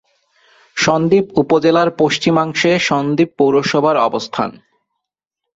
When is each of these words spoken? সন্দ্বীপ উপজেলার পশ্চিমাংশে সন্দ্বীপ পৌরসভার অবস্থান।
সন্দ্বীপ 0.77 1.25
উপজেলার 1.35 1.89
পশ্চিমাংশে 1.97 2.71
সন্দ্বীপ 2.79 3.29
পৌরসভার 3.37 3.97
অবস্থান। 3.99 4.49